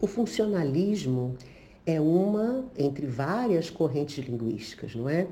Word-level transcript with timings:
O 0.00 0.06
funcionalismo 0.06 1.36
é 1.84 2.00
uma 2.00 2.64
entre 2.78 3.06
várias 3.06 3.68
correntes 3.68 4.24
linguísticas, 4.24 4.94
não 4.94 5.06
é? 5.10 5.26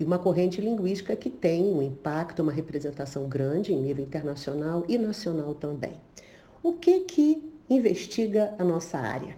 E 0.00 0.04
uma 0.04 0.18
corrente 0.18 0.60
linguística 0.60 1.14
que 1.14 1.30
tem 1.30 1.62
um 1.62 1.80
impacto, 1.80 2.42
uma 2.42 2.50
representação 2.50 3.28
grande 3.28 3.72
em 3.72 3.80
nível 3.80 4.04
internacional 4.04 4.84
e 4.88 4.98
nacional 4.98 5.54
também. 5.54 5.92
O 6.64 6.72
que 6.72 7.00
que 7.00 7.48
investiga 7.70 8.54
a 8.58 8.64
nossa 8.64 8.98
área? 8.98 9.36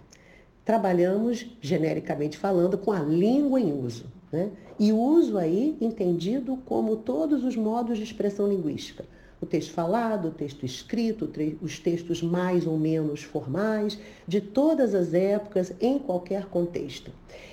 Trabalhamos, 0.65 1.45
genericamente 1.61 2.35
falando, 2.35 2.75
com 2.75 2.91
a 2.91 3.01
língua 3.01 3.61
em 3.61 3.71
uso. 3.71 4.05
Né? 4.31 4.49
E 4.79 4.91
uso 4.91 5.37
aí 5.37 5.77
entendido 5.79 6.57
como 6.65 6.95
todos 6.95 7.43
os 7.43 7.55
modos 7.55 7.99
de 7.99 8.03
expressão 8.03 8.47
linguística 8.47 9.05
o 9.41 9.45
texto 9.45 9.73
falado, 9.73 10.27
o 10.27 10.31
texto 10.31 10.65
escrito, 10.65 11.29
os 11.61 11.79
textos 11.79 12.21
mais 12.21 12.67
ou 12.67 12.77
menos 12.77 13.23
formais, 13.23 13.97
de 14.27 14.39
todas 14.39 14.93
as 14.93 15.13
épocas, 15.13 15.73
em 15.81 15.97
qualquer 15.97 16.45
contexto. 16.45 17.11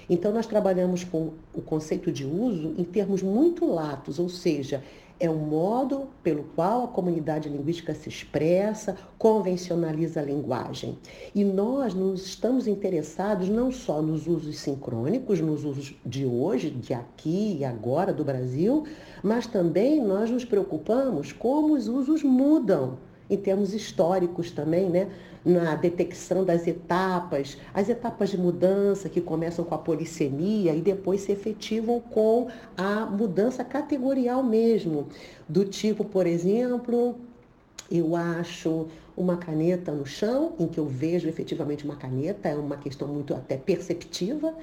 Então, 0.09 0.33
nós 0.33 0.47
trabalhamos 0.47 1.03
com 1.03 1.33
o 1.55 1.63
conceito 1.63 2.13
de 2.13 2.27
uso 2.27 2.75
em 2.77 2.85
termos 2.85 3.23
muito 3.23 3.67
latos, 3.67 4.19
ou 4.19 4.29
seja, 4.29 4.85
é 5.21 5.29
o 5.29 5.35
modo 5.35 6.09
pelo 6.23 6.45
qual 6.55 6.85
a 6.85 6.89
comunidade 6.89 7.49
linguística 7.49 7.95
se 7.95 8.09
expressa, 8.09 8.97
convencionaliza 9.19 10.21
a 10.21 10.25
linguagem. 10.25 10.99
E 11.35 11.45
nós 11.45 11.95
nos 11.95 12.27
estamos 12.27 12.67
interessados 12.67 13.49
não 13.49 13.73
só 13.73 14.01
nos 14.01 14.27
usos 14.27 14.59
sincrônicos, 14.59 15.41
nos 15.41 15.65
usos 15.65 15.95
de 16.07 16.25
hoje, 16.25 16.71
de 16.71 16.95
aqui 16.95 17.59
e 17.59 17.65
agora 17.65 18.13
do 18.13 18.25
Brasil, 18.25 18.85
mas 19.23 19.47
também 19.47 20.01
nós 20.01 20.31
nos 20.31 20.45
preocupamos 20.45 21.33
como 21.33 21.75
os 21.75 21.89
usos 21.89 22.23
mudam 22.23 22.99
em 23.31 23.37
termos 23.37 23.75
históricos 23.75 24.51
também, 24.51 24.89
né? 24.89 25.09
na 25.45 25.75
detecção 25.75 26.45
das 26.45 26.67
etapas, 26.67 27.57
as 27.73 27.89
etapas 27.89 28.31
de 28.31 28.39
mudança 28.39 29.09
que 29.09 29.21
começam 29.21 29.65
com 29.65 29.75
a 29.75 29.79
polissemia 29.79 30.75
e 30.75 30.81
depois 30.81 31.23
se 31.23 31.33
efetivam 31.33 32.01
com 32.01 32.49
a 32.77 33.07
mudança 33.07 33.65
categorial 33.65 34.43
mesmo, 34.43 35.09
do 35.49 35.65
tipo, 35.65 36.05
por 36.05 36.27
exemplo, 36.27 37.17
eu 37.91 38.15
acho 38.15 38.87
uma 39.17 39.37
caneta 39.37 39.93
no 39.93 40.07
chão, 40.07 40.53
em 40.59 40.69
que 40.69 40.79
eu 40.79 40.87
vejo 40.87 41.29
efetivamente 41.29 41.85
uma 41.85 41.97
caneta, 41.97 42.49
é 42.49 42.55
uma 42.55 42.77
questão 42.77 43.09
muito 43.09 43.35
até 43.35 43.57
perceptiva, 43.57 44.55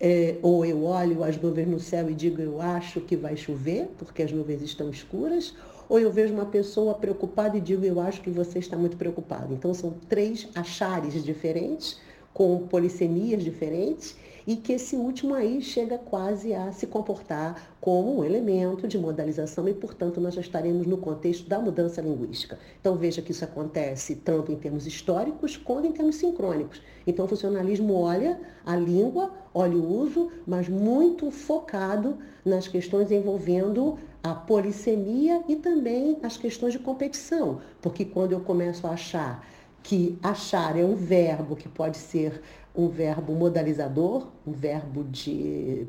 é, 0.00 0.36
ou 0.42 0.64
eu 0.66 0.84
olho 0.84 1.22
as 1.22 1.40
nuvens 1.40 1.68
no 1.68 1.78
céu 1.78 2.10
e 2.10 2.14
digo 2.14 2.42
eu 2.42 2.60
acho 2.60 3.00
que 3.00 3.16
vai 3.16 3.36
chover, 3.36 3.88
porque 3.96 4.22
as 4.22 4.32
nuvens 4.32 4.60
estão 4.60 4.90
escuras, 4.90 5.54
ou 5.88 5.98
eu 5.98 6.10
vejo 6.10 6.32
uma 6.32 6.46
pessoa 6.46 6.94
preocupada 6.94 7.56
e 7.56 7.60
digo 7.60 7.84
eu 7.84 8.00
acho 8.00 8.20
que 8.20 8.30
você 8.30 8.58
está 8.58 8.76
muito 8.76 8.96
preocupado. 8.96 9.52
Então 9.52 9.72
são 9.74 9.94
três 10.08 10.48
achares 10.54 11.22
diferentes, 11.22 11.98
com 12.32 12.66
polissemias 12.66 13.44
diferentes, 13.44 14.16
e 14.46 14.56
que 14.56 14.72
esse 14.72 14.94
último 14.96 15.34
aí 15.34 15.62
chega 15.62 15.96
quase 15.96 16.52
a 16.52 16.70
se 16.72 16.86
comportar 16.86 17.74
como 17.80 18.18
um 18.18 18.24
elemento 18.24 18.86
de 18.86 18.98
modalização 18.98 19.68
e, 19.68 19.74
portanto, 19.74 20.20
nós 20.20 20.34
já 20.34 20.40
estaremos 20.40 20.86
no 20.86 20.98
contexto 20.98 21.48
da 21.48 21.58
mudança 21.58 22.00
linguística. 22.02 22.58
Então, 22.80 22.96
veja 22.96 23.22
que 23.22 23.32
isso 23.32 23.44
acontece 23.44 24.16
tanto 24.16 24.52
em 24.52 24.56
termos 24.56 24.86
históricos 24.86 25.56
quanto 25.56 25.86
em 25.86 25.92
termos 25.92 26.16
sincrônicos. 26.16 26.82
Então, 27.06 27.24
o 27.24 27.28
funcionalismo 27.28 27.94
olha 27.94 28.38
a 28.66 28.76
língua, 28.76 29.32
olha 29.54 29.76
o 29.76 29.98
uso, 30.00 30.30
mas 30.46 30.68
muito 30.68 31.30
focado 31.30 32.18
nas 32.44 32.68
questões 32.68 33.10
envolvendo 33.10 33.98
a 34.24 34.34
polissemia 34.34 35.44
e 35.46 35.54
também 35.54 36.18
as 36.22 36.38
questões 36.38 36.72
de 36.72 36.78
competição, 36.78 37.60
porque 37.82 38.06
quando 38.06 38.32
eu 38.32 38.40
começo 38.40 38.86
a 38.86 38.92
achar 38.92 39.46
que 39.82 40.18
achar 40.22 40.78
é 40.78 40.82
um 40.82 40.96
verbo 40.96 41.54
que 41.54 41.68
pode 41.68 41.98
ser 41.98 42.40
um 42.74 42.88
verbo 42.88 43.34
modalizador, 43.34 44.26
um 44.46 44.52
verbo 44.52 45.04
de 45.04 45.86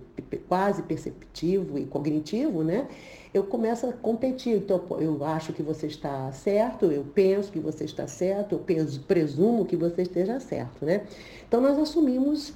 quase 0.49 0.83
perceptivo 0.83 1.79
e 1.79 1.85
cognitivo, 1.85 2.61
né? 2.61 2.89
Eu 3.33 3.45
começo 3.45 3.87
a 3.87 3.93
competir. 3.93 4.57
Então, 4.57 4.83
eu 4.99 5.23
acho 5.23 5.53
que 5.53 5.63
você 5.63 5.87
está 5.87 6.29
certo, 6.33 6.91
eu 6.91 7.03
penso 7.03 7.51
que 7.51 7.59
você 7.59 7.85
está 7.85 8.05
certo, 8.05 8.53
eu 8.53 8.99
presumo 9.07 9.65
que 9.65 9.77
você 9.77 10.03
esteja 10.03 10.39
certo, 10.41 10.85
né? 10.85 11.07
Então, 11.47 11.61
nós 11.61 11.79
assumimos 11.79 12.53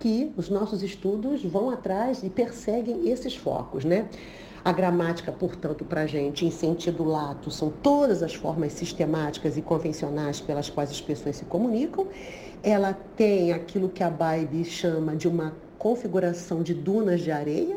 que 0.00 0.32
os 0.36 0.48
nossos 0.48 0.82
estudos 0.82 1.44
vão 1.44 1.70
atrás 1.70 2.22
e 2.24 2.30
perseguem 2.30 3.08
esses 3.08 3.36
focos, 3.36 3.84
né? 3.84 4.08
A 4.64 4.72
gramática, 4.72 5.30
portanto, 5.30 5.84
para 5.84 6.00
a 6.00 6.06
gente, 6.06 6.46
em 6.46 6.50
sentido 6.50 7.04
lato, 7.04 7.50
são 7.50 7.68
todas 7.68 8.22
as 8.22 8.34
formas 8.34 8.72
sistemáticas 8.72 9.58
e 9.58 9.62
convencionais 9.62 10.40
pelas 10.40 10.70
quais 10.70 10.90
as 10.90 11.02
pessoas 11.02 11.36
se 11.36 11.44
comunicam. 11.44 12.06
Ela 12.62 12.94
tem 13.14 13.52
aquilo 13.52 13.90
que 13.90 14.02
a 14.02 14.08
Baibe 14.08 14.64
chama 14.64 15.14
de 15.14 15.28
uma 15.28 15.52
configuração 15.78 16.62
de 16.62 16.72
dunas 16.72 17.20
de 17.20 17.30
areia. 17.30 17.76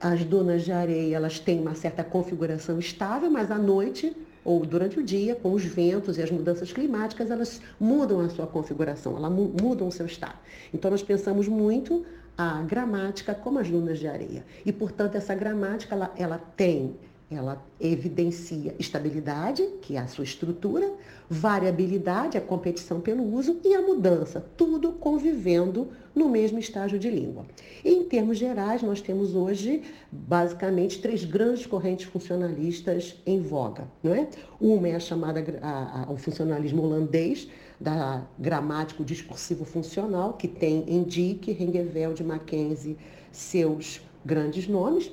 As 0.00 0.22
dunas 0.22 0.62
de 0.62 0.70
areia, 0.70 1.16
elas 1.16 1.40
têm 1.40 1.60
uma 1.60 1.74
certa 1.74 2.04
configuração 2.04 2.78
estável, 2.78 3.28
mas 3.28 3.50
à 3.50 3.58
noite 3.58 4.16
ou 4.44 4.64
durante 4.64 5.00
o 5.00 5.02
dia, 5.02 5.34
com 5.34 5.52
os 5.52 5.64
ventos 5.64 6.16
e 6.16 6.22
as 6.22 6.30
mudanças 6.30 6.72
climáticas, 6.72 7.28
elas 7.30 7.60
mudam 7.78 8.20
a 8.20 8.28
sua 8.28 8.46
configuração, 8.46 9.16
elas 9.16 9.32
mudam 9.32 9.88
o 9.88 9.92
seu 9.92 10.06
estado. 10.06 10.38
Então, 10.72 10.92
nós 10.92 11.02
pensamos 11.02 11.48
muito 11.48 12.06
a 12.40 12.62
gramática 12.62 13.34
como 13.34 13.58
as 13.58 13.68
dunas 13.68 13.98
de 13.98 14.08
areia. 14.08 14.44
E, 14.64 14.72
portanto, 14.72 15.16
essa 15.16 15.34
gramática 15.34 15.94
ela, 15.94 16.12
ela 16.16 16.38
tem, 16.38 16.96
ela 17.30 17.62
evidencia 17.78 18.74
estabilidade, 18.78 19.62
que 19.82 19.96
é 19.96 20.00
a 20.00 20.06
sua 20.06 20.24
estrutura, 20.24 20.90
variabilidade, 21.28 22.38
a 22.38 22.40
competição 22.40 23.00
pelo 23.00 23.22
uso 23.34 23.60
e 23.62 23.74
a 23.74 23.82
mudança, 23.82 24.44
tudo 24.56 24.92
convivendo 24.92 25.88
no 26.14 26.28
mesmo 26.28 26.58
estágio 26.58 26.98
de 26.98 27.10
língua. 27.10 27.44
Em 27.84 28.04
termos 28.04 28.38
gerais, 28.38 28.82
nós 28.82 29.00
temos 29.00 29.34
hoje 29.34 29.82
basicamente 30.10 31.00
três 31.00 31.24
grandes 31.24 31.66
correntes 31.66 32.06
funcionalistas 32.06 33.20
em 33.26 33.40
voga, 33.40 33.86
não 34.02 34.14
é? 34.14 34.28
Uma 34.60 34.88
é 34.88 34.96
a 34.96 35.00
chamada 35.00 35.44
a, 35.62 36.04
a, 36.04 36.12
o 36.12 36.16
funcionalismo 36.16 36.82
holandês, 36.82 37.48
da 37.80 38.22
gramático 38.38 39.02
discursivo 39.02 39.64
funcional, 39.64 40.34
que 40.34 40.46
tem 40.46 40.84
em 40.86 41.02
Dick, 41.02 41.50
Hengeveld, 41.50 42.22
Mackenzie 42.22 42.98
seus 43.32 44.00
grandes 44.24 44.68
nomes. 44.68 45.10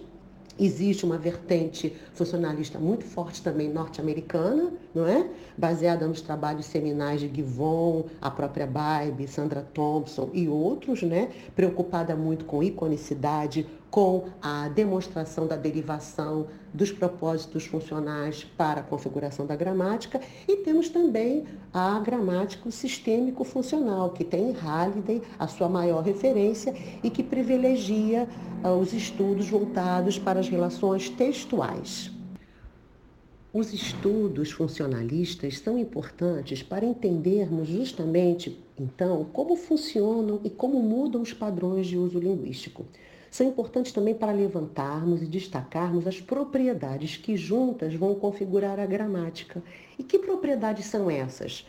Existe 0.59 1.05
uma 1.05 1.19
vertente 1.19 1.95
funcionalista 2.13 2.79
muito 2.79 3.05
forte 3.05 3.43
também 3.43 3.69
norte-americana, 3.69 4.73
não 4.93 5.05
é? 5.05 5.29
Baseada 5.55 6.07
nos 6.07 6.19
trabalhos 6.19 6.65
seminais 6.65 7.21
de 7.21 7.31
Givon, 7.31 8.05
a 8.19 8.31
própria 8.31 8.65
Bybee, 8.65 9.27
Sandra 9.27 9.61
Thompson 9.61 10.31
e 10.33 10.47
outros, 10.47 11.03
né? 11.03 11.29
Preocupada 11.55 12.15
muito 12.15 12.43
com 12.45 12.63
iconicidade, 12.63 13.67
com 13.97 14.25
a 14.43 14.69
demonstração 14.69 15.47
da 15.47 15.55
derivação 15.55 16.45
dos 16.71 16.91
propósitos 16.91 17.65
funcionais 17.65 18.43
para 18.43 18.81
a 18.81 18.83
configuração 18.83 19.43
da 19.43 19.55
gramática 19.55 20.21
e 20.47 20.57
temos 20.57 20.87
também 20.87 21.45
a 21.73 21.99
gramática 21.99 22.69
sistêmico 22.69 23.43
funcional, 23.43 24.11
que 24.11 24.23
tem 24.23 24.51
em 24.51 24.53
Halliday 24.53 25.23
a 25.39 25.47
sua 25.47 25.67
maior 25.67 26.03
referência 26.03 26.75
e 27.01 27.09
que 27.09 27.23
privilegia 27.23 28.29
uh, 28.63 28.69
os 28.79 28.93
estudos 28.93 29.49
voltados 29.49 30.19
para 30.19 30.41
as 30.41 30.47
relações 30.47 31.09
textuais. 31.09 32.11
Os 33.51 33.73
estudos 33.73 34.51
funcionalistas 34.51 35.57
são 35.57 35.75
importantes 35.75 36.61
para 36.61 36.85
entendermos 36.85 37.67
justamente, 37.67 38.63
então, 38.77 39.25
como 39.33 39.55
funcionam 39.55 40.39
e 40.43 40.51
como 40.51 40.83
mudam 40.83 41.23
os 41.23 41.33
padrões 41.33 41.87
de 41.87 41.97
uso 41.97 42.19
linguístico 42.19 42.85
são 43.37 43.45
importantes 43.45 43.91
também 43.91 44.15
para 44.15 44.31
levantarmos 44.31 45.21
e 45.21 45.27
destacarmos 45.27 46.07
as 46.07 46.19
propriedades 46.19 47.17
que 47.17 47.37
juntas 47.37 47.93
vão 47.93 48.15
configurar 48.15 48.79
a 48.79 48.85
gramática. 48.87 49.61
E 49.99 50.01
que 50.01 50.17
propriedades 50.17 50.87
são 50.87 51.07
essas? 51.07 51.63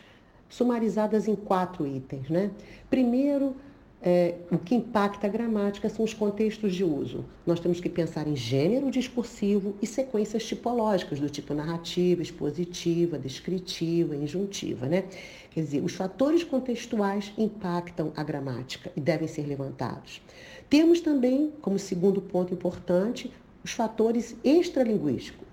Sumarizadas 0.49 1.27
em 1.27 1.35
quatro 1.35 1.85
itens. 1.85 2.27
Né? 2.27 2.49
Primeiro, 2.89 3.55
é, 4.01 4.33
o 4.49 4.57
que 4.57 4.73
impacta 4.73 5.27
a 5.27 5.29
gramática 5.29 5.87
são 5.89 6.03
os 6.03 6.11
contextos 6.11 6.73
de 6.73 6.83
uso. 6.83 7.23
Nós 7.45 7.59
temos 7.59 7.79
que 7.79 7.87
pensar 7.87 8.27
em 8.27 8.35
gênero 8.35 8.89
discursivo 8.89 9.75
e 9.79 9.85
sequências 9.85 10.43
tipológicas, 10.47 11.19
do 11.19 11.29
tipo 11.29 11.53
narrativa, 11.53 12.23
expositiva, 12.23 13.19
descritiva, 13.19 14.15
injuntiva. 14.15 14.87
Né? 14.87 15.03
Quer 15.51 15.61
dizer, 15.61 15.83
os 15.83 15.93
fatores 15.93 16.43
contextuais 16.43 17.31
impactam 17.37 18.11
a 18.15 18.23
gramática 18.23 18.91
e 18.95 18.99
devem 18.99 19.27
ser 19.27 19.45
levantados. 19.45 20.19
Temos 20.69 21.01
também, 21.01 21.51
como 21.61 21.79
segundo 21.79 22.21
ponto 22.21 22.53
importante, 22.53 23.31
os 23.63 23.71
fatores 23.71 24.35
extralinguísticos. 24.43 25.47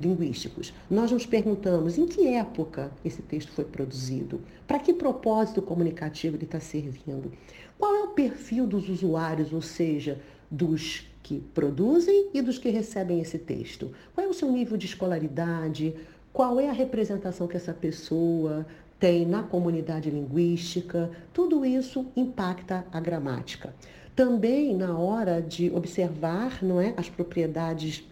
Linguísticos. 0.00 0.72
Nós 0.90 1.10
nos 1.10 1.26
perguntamos 1.26 1.96
em 1.98 2.06
que 2.06 2.28
época 2.28 2.92
esse 3.04 3.22
texto 3.22 3.50
foi 3.50 3.64
produzido, 3.64 4.40
para 4.66 4.78
que 4.78 4.92
propósito 4.92 5.62
comunicativo 5.62 6.36
ele 6.36 6.44
está 6.44 6.60
servindo, 6.60 7.32
qual 7.78 7.94
é 7.96 8.02
o 8.02 8.08
perfil 8.08 8.66
dos 8.66 8.88
usuários, 8.88 9.52
ou 9.52 9.62
seja, 9.62 10.20
dos 10.50 11.06
que 11.22 11.40
produzem 11.54 12.28
e 12.32 12.40
dos 12.40 12.58
que 12.58 12.68
recebem 12.68 13.20
esse 13.20 13.38
texto, 13.38 13.90
qual 14.14 14.26
é 14.26 14.30
o 14.30 14.34
seu 14.34 14.50
nível 14.52 14.76
de 14.76 14.86
escolaridade, 14.86 15.94
qual 16.32 16.60
é 16.60 16.68
a 16.68 16.72
representação 16.72 17.48
que 17.48 17.56
essa 17.56 17.74
pessoa 17.74 18.66
tem 19.00 19.26
na 19.26 19.42
comunidade 19.42 20.10
linguística, 20.10 21.10
tudo 21.32 21.64
isso 21.64 22.06
impacta 22.16 22.86
a 22.92 23.00
gramática. 23.00 23.74
Também 24.18 24.74
na 24.74 24.98
hora 24.98 25.40
de 25.40 25.70
observar 25.70 26.58
não 26.60 26.80
é, 26.80 26.92
as 26.96 27.08
propriedades 27.08 28.02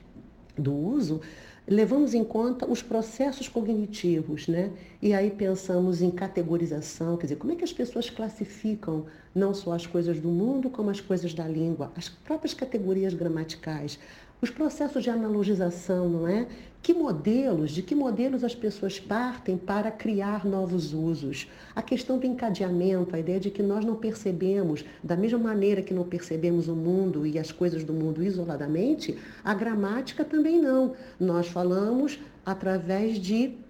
do 0.56 0.72
uso, 0.72 1.20
levamos 1.66 2.14
em 2.14 2.22
conta 2.22 2.64
os 2.64 2.80
processos 2.80 3.48
cognitivos, 3.48 4.46
né? 4.46 4.70
E 5.02 5.12
aí 5.12 5.32
pensamos 5.32 6.00
em 6.00 6.12
categorização, 6.12 7.16
quer 7.16 7.24
dizer, 7.24 7.36
como 7.38 7.52
é 7.52 7.56
que 7.56 7.64
as 7.64 7.72
pessoas 7.72 8.08
classificam 8.08 9.06
não 9.34 9.52
só 9.52 9.72
as 9.72 9.84
coisas 9.84 10.20
do 10.20 10.28
mundo, 10.28 10.70
como 10.70 10.90
as 10.90 11.00
coisas 11.00 11.34
da 11.34 11.48
língua, 11.48 11.90
as 11.96 12.08
próprias 12.08 12.54
categorias 12.54 13.12
gramaticais, 13.12 13.98
os 14.40 14.50
processos 14.50 15.02
de 15.02 15.10
analogização, 15.10 16.08
não 16.08 16.28
é? 16.28 16.46
Que 16.82 16.94
modelos, 16.94 17.72
de 17.72 17.82
que 17.82 17.96
modelos 17.96 18.44
as 18.44 18.54
pessoas 18.54 19.00
partem 19.00 19.56
para 19.56 19.90
criar 19.90 20.44
novos 20.44 20.94
usos? 20.94 21.50
A 21.74 21.82
questão 21.82 22.16
do 22.16 22.26
encadeamento, 22.26 23.16
a 23.16 23.18
ideia 23.18 23.40
de 23.40 23.50
que 23.50 23.62
nós 23.62 23.84
não 23.84 23.96
percebemos, 23.96 24.84
da 25.02 25.16
mesma 25.16 25.38
maneira 25.38 25.82
que 25.82 25.92
não 25.92 26.04
percebemos 26.04 26.68
o 26.68 26.76
mundo 26.76 27.26
e 27.26 27.40
as 27.40 27.50
coisas 27.50 27.82
do 27.82 27.92
mundo 27.92 28.22
isoladamente, 28.22 29.18
a 29.42 29.52
gramática 29.52 30.24
também 30.24 30.60
não. 30.60 30.94
Nós 31.18 31.48
falamos 31.48 32.20
através 32.44 33.18
de 33.18 33.65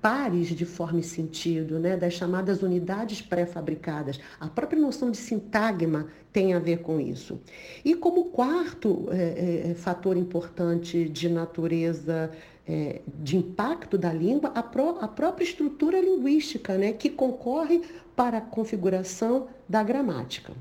pares 0.00 0.48
de 0.48 0.64
forma 0.64 1.00
e 1.00 1.02
sentido, 1.02 1.78
né, 1.78 1.96
das 1.96 2.14
chamadas 2.14 2.62
unidades 2.62 3.20
pré-fabricadas. 3.20 4.20
A 4.38 4.48
própria 4.48 4.80
noção 4.80 5.10
de 5.10 5.16
sintagma 5.16 6.08
tem 6.32 6.54
a 6.54 6.58
ver 6.58 6.78
com 6.78 7.00
isso. 7.00 7.40
E 7.84 7.94
como 7.94 8.26
quarto 8.26 9.08
é, 9.10 9.70
é, 9.70 9.74
fator 9.74 10.16
importante 10.16 11.08
de 11.08 11.28
natureza 11.28 12.30
é, 12.68 13.00
de 13.06 13.36
impacto 13.36 13.96
da 13.96 14.12
língua, 14.12 14.52
a, 14.54 14.62
pró 14.62 14.98
a 15.00 15.08
própria 15.08 15.44
estrutura 15.44 16.00
linguística, 16.00 16.76
né, 16.76 16.92
que 16.92 17.08
concorre 17.08 17.82
para 18.14 18.38
a 18.38 18.42
configuração 18.42 19.48
da 19.68 19.82
gramática. 19.82 20.52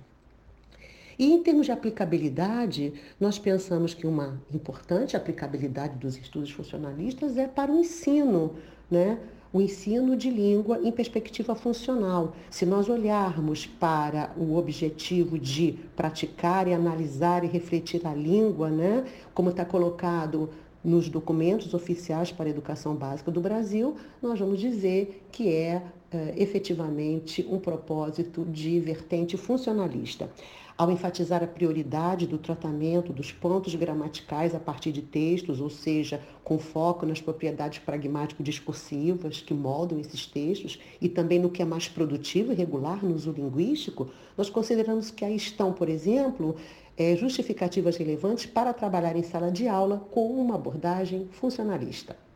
E 1.19 1.33
em 1.33 1.41
termos 1.41 1.65
de 1.65 1.71
aplicabilidade, 1.71 2.93
nós 3.19 3.39
pensamos 3.39 3.93
que 3.93 4.05
uma 4.05 4.39
importante 4.53 5.17
aplicabilidade 5.17 5.97
dos 5.97 6.15
estudos 6.15 6.51
funcionalistas 6.51 7.37
é 7.37 7.47
para 7.47 7.71
o 7.71 7.79
ensino, 7.79 8.55
né? 8.89 9.17
o 9.51 9.61
ensino 9.61 10.15
de 10.15 10.29
língua 10.29 10.79
em 10.83 10.91
perspectiva 10.91 11.55
funcional. 11.55 12.35
Se 12.49 12.65
nós 12.65 12.89
olharmos 12.89 13.65
para 13.65 14.31
o 14.37 14.55
objetivo 14.57 15.39
de 15.39 15.79
praticar 15.95 16.67
e 16.67 16.73
analisar 16.73 17.43
e 17.43 17.47
refletir 17.47 18.05
a 18.05 18.13
língua, 18.13 18.69
né, 18.69 19.05
como 19.33 19.49
está 19.49 19.63
colocado 19.63 20.49
nos 20.83 21.09
documentos 21.09 21.73
oficiais 21.73 22.31
para 22.31 22.45
a 22.45 22.49
educação 22.49 22.95
básica 22.95 23.31
do 23.31 23.41
Brasil, 23.41 23.95
nós 24.21 24.39
vamos 24.39 24.59
dizer 24.59 25.25
que 25.31 25.51
é, 25.51 25.81
é 26.11 26.33
efetivamente 26.37 27.45
um 27.49 27.57
propósito 27.57 28.45
de 28.45 28.79
vertente 28.79 29.37
funcionalista 29.37 30.29
ao 30.77 30.91
enfatizar 30.91 31.43
a 31.43 31.47
prioridade 31.47 32.27
do 32.27 32.37
tratamento 32.37 33.11
dos 33.11 33.31
pontos 33.31 33.73
gramaticais 33.73 34.53
a 34.53 34.59
partir 34.59 34.91
de 34.91 35.01
textos, 35.01 35.59
ou 35.59 35.69
seja, 35.69 36.21
com 36.43 36.59
foco 36.59 37.05
nas 37.05 37.19
propriedades 37.19 37.79
pragmático-discursivas 37.79 39.41
que 39.41 39.53
moldam 39.53 39.99
esses 39.99 40.27
textos 40.27 40.79
e 41.01 41.09
também 41.09 41.39
no 41.39 41.49
que 41.49 41.63
é 41.63 41.65
mais 41.65 41.87
produtivo 41.87 42.51
e 42.51 42.55
regular 42.55 43.03
no 43.03 43.15
uso 43.15 43.31
linguístico, 43.31 44.09
nós 44.37 44.49
consideramos 44.49 45.09
que 45.09 45.25
aí 45.25 45.35
estão, 45.35 45.73
por 45.73 45.89
exemplo, 45.89 46.55
é, 46.95 47.15
justificativas 47.15 47.97
relevantes 47.97 48.45
para 48.45 48.71
trabalhar 48.73 49.15
em 49.15 49.23
sala 49.23 49.51
de 49.51 49.67
aula 49.67 50.07
com 50.11 50.39
uma 50.39 50.55
abordagem 50.55 51.27
funcionalista. 51.31 52.26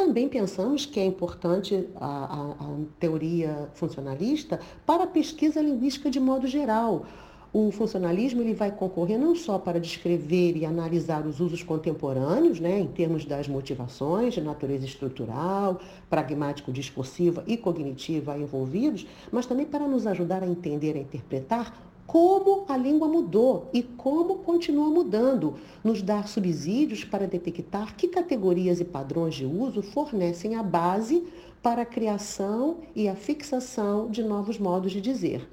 Também 0.00 0.30
pensamos 0.30 0.86
que 0.86 0.98
é 0.98 1.04
importante 1.04 1.86
a, 1.96 2.06
a, 2.06 2.50
a 2.52 2.76
teoria 2.98 3.68
funcionalista 3.74 4.58
para 4.86 5.04
a 5.04 5.06
pesquisa 5.06 5.60
linguística 5.60 6.10
de 6.10 6.18
modo 6.18 6.46
geral. 6.46 7.04
O 7.52 7.70
funcionalismo 7.70 8.40
ele 8.40 8.54
vai 8.54 8.74
concorrer 8.74 9.18
não 9.18 9.36
só 9.36 9.58
para 9.58 9.78
descrever 9.78 10.56
e 10.56 10.64
analisar 10.64 11.26
os 11.26 11.38
usos 11.38 11.62
contemporâneos, 11.62 12.58
né, 12.58 12.80
em 12.80 12.86
termos 12.86 13.26
das 13.26 13.46
motivações 13.46 14.32
de 14.32 14.40
natureza 14.40 14.86
estrutural, 14.86 15.78
pragmático-discursiva 16.08 17.44
e 17.46 17.58
cognitiva 17.58 18.38
envolvidos, 18.38 19.06
mas 19.30 19.44
também 19.44 19.66
para 19.66 19.86
nos 19.86 20.06
ajudar 20.06 20.42
a 20.42 20.46
entender 20.46 20.96
e 20.96 21.00
interpretar 21.00 21.89
como 22.10 22.64
a 22.66 22.76
língua 22.76 23.06
mudou 23.06 23.70
e 23.72 23.84
como 23.84 24.38
continua 24.38 24.90
mudando, 24.90 25.54
nos 25.84 26.02
dar 26.02 26.26
subsídios 26.26 27.04
para 27.04 27.24
detectar 27.24 27.94
que 27.94 28.08
categorias 28.08 28.80
e 28.80 28.84
padrões 28.84 29.36
de 29.36 29.46
uso 29.46 29.80
fornecem 29.80 30.56
a 30.56 30.62
base 30.62 31.24
para 31.62 31.82
a 31.82 31.86
criação 31.86 32.78
e 32.96 33.08
a 33.08 33.14
fixação 33.14 34.10
de 34.10 34.24
novos 34.24 34.58
modos 34.58 34.90
de 34.90 35.00
dizer. 35.00 35.48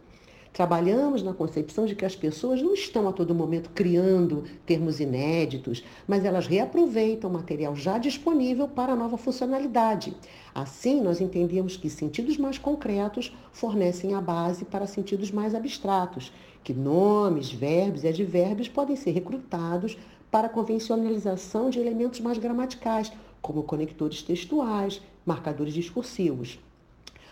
Trabalhamos 0.58 1.22
na 1.22 1.36
concepção 1.36 1.86
de 1.86 1.94
que 1.94 2.04
as 2.04 2.16
pessoas 2.16 2.64
não 2.64 2.74
estão 2.74 3.08
a 3.08 3.14
todo 3.14 3.36
momento 3.36 3.70
criando 3.76 4.44
termos 4.66 5.00
inéditos, 5.00 5.84
mas 6.08 6.26
elas 6.26 6.48
reaproveitam 6.48 7.30
material 7.30 7.76
já 7.76 8.00
disponível 8.00 8.68
para 8.68 8.96
nova 8.96 9.20
funcionalidade. 9.20 10.18
Assim, 10.56 11.00
nós 11.00 11.22
entendemos 11.22 11.78
que 11.78 11.92
sentidos 11.92 12.40
mais 12.40 12.58
concretos 12.58 13.32
fornecem 13.52 14.16
a 14.16 14.20
base 14.20 14.66
para 14.66 14.88
sentidos 14.88 15.30
mais 15.30 15.54
abstratos, 15.54 16.34
que 16.64 16.74
nomes, 16.74 17.52
verbos 17.52 18.04
e 18.04 18.08
advérbios 18.08 18.68
podem 18.68 18.96
ser 18.96 19.12
recrutados 19.12 19.96
para 20.32 20.48
a 20.48 20.50
convencionalização 20.50 21.70
de 21.70 21.78
elementos 21.78 22.20
mais 22.20 22.40
gramaticais, 22.40 23.12
como 23.44 23.62
conectores 23.62 24.24
textuais, 24.24 25.04
marcadores 25.24 25.76
discursivos 25.76 26.58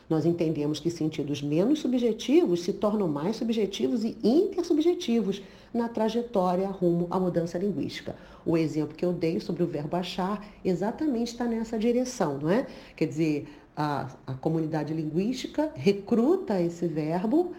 nós 0.10 0.26
entendemos 0.26 0.80
que 0.80 0.90
sentidos 0.90 1.42
menos 1.42 1.80
subjetivos 1.80 2.62
se 2.64 2.74
tornam 2.74 3.08
mais 3.08 3.36
subjetivos 3.36 4.04
e 4.04 4.18
intersubjetivos 4.24 5.42
na 5.74 5.90
trajetória 5.90 6.68
rumo 6.68 7.08
à 7.10 7.20
mudança 7.20 7.58
linguística. 7.58 8.16
O 8.46 8.58
exemplo 8.58 8.96
que 8.96 9.04
eu 9.04 9.12
dei 9.12 9.40
sobre 9.40 9.64
o 9.64 9.68
verbo 9.68 9.96
achar 9.96 10.46
exatamente 10.64 11.32
está 11.32 11.46
nessa 11.46 11.78
direção, 11.78 12.38
não 12.38 12.50
é? 12.50 12.68
Quer 12.96 13.08
dizer, 13.08 13.48
a, 13.76 14.10
a 14.26 14.34
comunidade 14.34 14.94
linguística 14.94 15.72
recruta 15.76 16.62
esse 16.62 16.88
verbo 16.88 17.54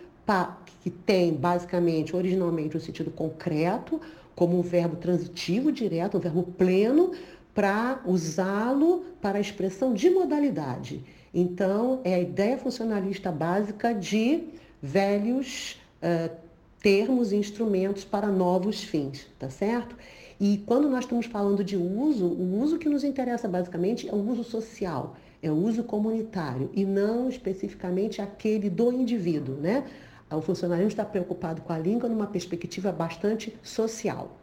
que 0.82 0.90
tem 0.90 1.32
basicamente, 1.32 2.16
originalmente, 2.16 2.76
um 2.76 2.80
sentido 2.80 3.10
concreto, 3.10 4.00
como 4.34 4.58
um 4.58 4.62
verbo 4.62 4.96
transitivo 4.96 5.70
direto, 5.70 6.16
um 6.16 6.20
verbo 6.20 6.42
pleno, 6.42 7.12
para 7.54 8.00
usá-lo 8.04 9.04
para 9.22 9.38
a 9.38 9.40
expressão 9.40 9.94
de 9.94 10.10
modalidade. 10.10 11.02
Então, 11.38 12.00
é 12.02 12.14
a 12.14 12.18
ideia 12.18 12.56
funcionalista 12.56 13.30
básica 13.30 13.92
de 13.92 14.44
velhos 14.80 15.78
uh, 16.02 16.34
termos 16.80 17.30
e 17.30 17.36
instrumentos 17.36 18.04
para 18.04 18.28
novos 18.28 18.82
fins, 18.82 19.26
tá 19.38 19.50
certo? 19.50 19.94
E 20.40 20.62
quando 20.64 20.88
nós 20.88 21.00
estamos 21.00 21.26
falando 21.26 21.62
de 21.62 21.76
uso, 21.76 22.24
o 22.24 22.58
uso 22.62 22.78
que 22.78 22.88
nos 22.88 23.04
interessa 23.04 23.46
basicamente 23.46 24.08
é 24.08 24.12
o 24.12 24.30
uso 24.30 24.42
social, 24.44 25.14
é 25.42 25.50
o 25.50 25.54
uso 25.54 25.84
comunitário 25.84 26.70
e 26.72 26.86
não 26.86 27.28
especificamente 27.28 28.22
aquele 28.22 28.70
do 28.70 28.90
indivíduo, 28.90 29.56
né? 29.56 29.84
O 30.30 30.40
funcionalismo 30.40 30.88
está 30.88 31.04
preocupado 31.04 31.60
com 31.60 31.72
a 31.74 31.78
língua 31.78 32.08
numa 32.08 32.26
perspectiva 32.26 32.90
bastante 32.90 33.54
social. 33.62 34.34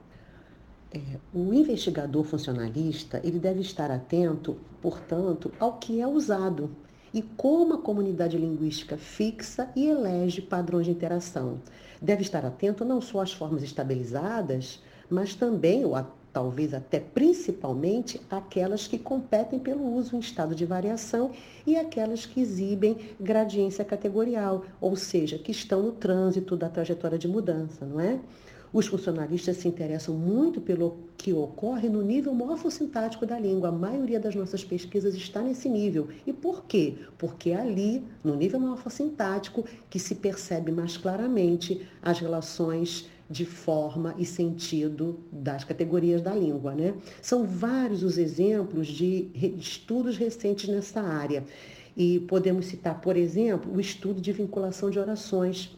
É, 0.94 1.00
o 1.34 1.52
investigador 1.52 2.24
funcionalista 2.24 3.20
ele 3.24 3.40
deve 3.40 3.62
estar 3.62 3.90
atento, 3.90 4.58
portanto, 4.80 5.52
ao 5.60 5.80
que 5.80 6.00
é 6.00 6.08
usado 6.08 6.70
e 7.12 7.24
como 7.24 7.74
a 7.74 7.82
comunidade 7.82 8.38
linguística 8.38 8.96
fixa 8.96 9.72
e 9.76 9.88
elege 9.88 10.40
padrões 10.40 10.86
de 10.86 10.92
interação. 10.92 11.60
Deve 12.00 12.22
estar 12.22 12.46
atento 12.46 12.86
não 12.86 13.02
só 13.02 13.22
às 13.22 13.34
formas 13.34 13.64
estabilizadas, 13.64 14.84
mas 15.10 15.34
também, 15.34 15.84
ou 15.84 15.96
a, 15.96 16.06
talvez 16.32 16.76
até 16.76 17.00
principalmente, 17.00 18.22
aquelas 18.30 18.86
que 18.86 19.00
competem 19.00 19.58
pelo 19.60 19.96
uso 19.96 20.16
em 20.16 20.20
estado 20.20 20.54
de 20.54 20.66
variação 20.66 21.32
e 21.66 21.76
aquelas 21.76 22.26
que 22.26 22.40
exibem 22.40 22.98
gradiência 23.20 23.84
categorial, 23.84 24.64
ou 24.80 24.96
seja, 24.96 25.40
que 25.40 25.52
estão 25.52 25.82
no 25.82 25.92
trânsito 25.92 26.56
da 26.56 26.70
trajetória 26.70 27.18
de 27.18 27.28
mudança, 27.28 27.84
não 27.84 28.00
é? 28.00 28.20
Os 28.74 28.88
funcionalistas 28.88 29.58
se 29.58 29.68
interessam 29.68 30.16
muito 30.16 30.60
pelo 30.60 30.98
que 31.16 31.32
ocorre 31.32 31.88
no 31.88 32.02
nível 32.02 32.34
morfossintático 32.34 33.24
da 33.24 33.38
língua. 33.38 33.70
A 33.70 33.72
maioria 33.72 34.20
das 34.20 34.34
nossas 34.34 34.66
pesquisas 34.66 35.14
está 35.14 35.44
nesse 35.44 35.70
nível. 35.70 36.08
E 36.26 36.34
por 36.34 36.66
quê? 36.66 36.96
Porque 37.16 37.52
é 37.52 37.56
ali, 37.56 38.04
no 38.24 38.36
nível 38.36 38.60
morfossintático, 38.60 39.64
que 39.92 40.00
se 40.00 40.16
percebe 40.16 40.72
mais 40.72 40.98
claramente 40.98 41.88
as 42.02 42.18
relações 42.18 43.08
de 43.30 43.46
forma 43.46 44.16
e 44.18 44.26
sentido 44.26 45.20
das 45.32 45.64
categorias 45.64 46.24
da 46.24 46.34
língua. 46.34 46.74
Né? 46.74 46.96
São 47.22 47.46
vários 47.46 48.02
os 48.02 48.18
exemplos 48.18 48.88
de 48.88 49.30
estudos 49.56 50.18
recentes 50.18 50.68
nessa 50.68 51.00
área. 51.00 51.44
E 51.96 52.22
podemos 52.22 52.66
citar, 52.66 53.00
por 53.02 53.16
exemplo, 53.16 53.72
o 53.72 53.80
estudo 53.80 54.20
de 54.20 54.32
vinculação 54.32 54.90
de 54.90 54.98
orações 54.98 55.78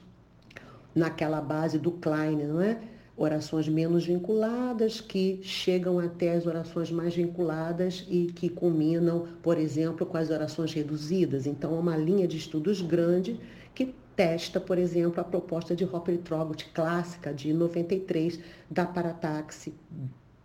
naquela 0.96 1.42
base 1.42 1.78
do 1.78 1.92
Klein, 1.92 2.38
não 2.38 2.62
é? 2.62 2.80
orações 3.18 3.68
menos 3.68 4.06
vinculadas, 4.06 5.00
que 5.00 5.40
chegam 5.42 6.00
até 6.00 6.34
as 6.34 6.46
orações 6.46 6.92
mais 6.92 7.16
vinculadas 7.16 8.06
e 8.10 8.28
que 8.28 8.50
culminam, 8.50 9.28
por 9.42 9.58
exemplo, 9.58 10.06
com 10.06 10.18
as 10.18 10.30
orações 10.30 10.74
reduzidas. 10.74 11.46
Então, 11.46 11.76
é 11.76 11.80
uma 11.80 11.96
linha 11.96 12.28
de 12.28 12.38
estudos 12.38 12.82
grande 12.82 13.40
que 13.74 13.94
testa, 14.16 14.60
por 14.60 14.78
exemplo, 14.78 15.22
a 15.22 15.24
proposta 15.24 15.76
de 15.76 15.86
Hopper 15.86 16.18
Trogut 16.20 16.70
clássica 16.74 17.34
de 17.34 17.54
93 17.54 18.40
da 18.70 18.86
parataxe 18.86 19.74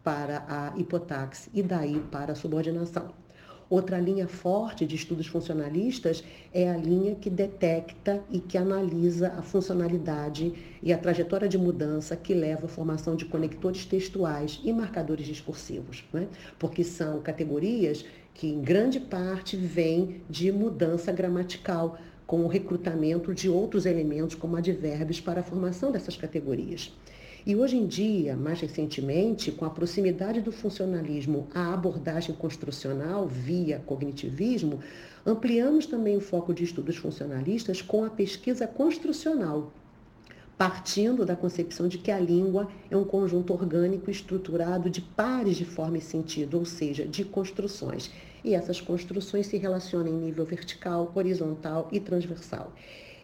para 0.03 0.45
a 0.49 0.79
hipotaxe 0.79 1.51
e 1.53 1.63
daí 1.63 2.01
para 2.11 2.33
a 2.33 2.37
subordinação. 2.37 3.13
Outra 3.71 4.01
linha 4.01 4.27
forte 4.27 4.85
de 4.85 4.97
estudos 4.97 5.29
funcionalistas 5.29 6.25
é 6.53 6.69
a 6.69 6.77
linha 6.77 7.15
que 7.15 7.31
detecta 7.31 8.21
e 8.29 8.41
que 8.41 8.59
analisa 8.59 9.29
a 9.39 9.43
funcionalidade 9.43 10.53
e 10.83 10.93
a 10.93 10.99
trajetória 10.99 11.49
de 11.49 11.57
mudança 11.57 12.17
que 12.17 12.35
leva 12.35 12.67
à 12.67 12.69
formação 12.69 13.15
de 13.15 13.27
conectores 13.27 13.87
textuais 13.87 14.61
e 14.65 14.73
marcadores 14.73 15.25
discursivos, 15.25 16.05
né? 16.13 16.27
porque 16.59 16.83
são 16.83 17.21
categorias 17.21 18.05
que, 18.35 18.49
em 18.49 18.61
grande 18.61 18.99
parte, 18.99 19.57
vêm 19.57 20.21
de 20.29 20.51
mudança 20.51 21.13
gramatical, 21.13 21.97
com 22.27 22.45
o 22.45 22.49
recrutamento 22.49 23.35
de 23.35 23.49
outros 23.49 23.87
elementos, 23.87 24.37
como 24.37 24.57
advérbios, 24.57 25.21
para 25.21 25.41
a 25.41 25.45
formação 25.45 25.91
dessas 25.91 26.17
categorias. 26.17 26.93
E 27.47 27.57
hoje 27.57 27.77
em 27.77 27.87
dia, 27.87 28.37
mais 28.37 28.61
recentemente, 28.61 29.51
com 29.51 29.65
a 29.65 29.71
proximidade 29.71 30.43
do 30.43 30.53
funcionalismo 30.53 31.49
à 31.55 31.73
abordagem 31.73 32.35
construcional 32.35 33.27
via 33.27 33.83
cognitivismo, 33.87 34.81
ampliamos 35.25 35.87
também 35.87 36.19
o 36.19 36.21
foco 36.21 36.53
de 36.53 36.65
estudos 36.65 36.97
funcionalistas 36.97 37.81
com 37.81 38.05
a 38.05 38.11
pesquisa 38.11 38.67
construcional, 38.67 39.73
partindo 40.59 41.25
da 41.25 41.35
concepção 41.35 41.89
de 41.89 41.97
que 41.97 42.11
a 42.11 42.19
língua 42.19 42.69
é 42.91 42.97
um 42.97 43.05
conjunto 43.05 43.55
orgânico 43.55 44.11
estruturado 44.11 44.91
de 44.91 45.01
pares 45.01 45.57
de 45.57 45.65
forma 45.65 45.97
e 45.97 46.03
sentido, 46.03 46.59
ou 46.59 46.67
seja, 46.67 47.07
de 47.07 47.25
construções. 47.25 48.11
E 48.45 48.55
essas 48.55 48.83
construções 48.83 49.47
se 49.47 49.57
relacionam 49.57 50.09
em 50.09 50.19
nível 50.27 50.45
vertical, 50.45 51.11
horizontal 51.15 51.89
e 51.91 51.99
transversal. 51.99 52.71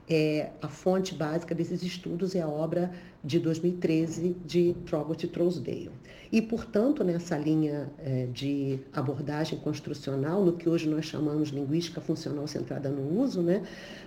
É, 0.09 0.51
a 0.63 0.69
fonte 0.69 1.15
básica 1.15 1.55
desses 1.55 1.83
estudos 1.83 2.35
é 2.37 2.41
a 2.41 2.49
obra 2.49 2.93
de 3.25 3.41
2013 3.41 4.37
de 4.47 4.77
Trogott 4.87 5.27
e 5.27 5.29
Trousdale. 5.29 5.91
E, 6.31 6.41
portanto, 6.41 7.03
nessa 7.03 7.37
linha 7.37 7.91
é, 7.99 8.27
de 8.33 8.79
abordagem 8.93 9.59
construcional, 9.59 10.45
no 10.45 10.53
que 10.53 10.69
hoje 10.69 10.89
nós 10.89 11.07
chamamos 11.07 11.49
linguística 11.49 12.01
funcional 12.01 12.47
centrada 12.47 12.89
no 12.89 13.21
uso, 13.21 13.43
né, 13.43 13.63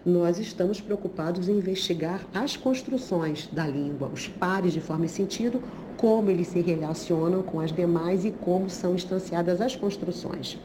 nós 0.06 0.38
estamos 0.39 0.79
preocupados 0.79 1.50
em 1.50 1.58
investigar 1.58 2.25
as 2.34 2.56
construções 2.56 3.48
da 3.51 3.68
língua, 3.68 4.10
os 4.13 4.27
pares 4.27 4.74
de 4.74 4.82
forma 4.82 5.06
e 5.06 5.10
sentido, 5.10 5.62
como 5.98 6.29
eles 6.29 6.48
se 6.48 6.62
relacionam 6.62 7.44
com 7.44 7.60
as 7.60 7.74
demais 7.74 8.24
e 8.24 8.32
como 8.32 8.70
são 8.70 8.96
instanciadas 8.96 9.60
as 9.60 9.75
construções. 9.75 10.58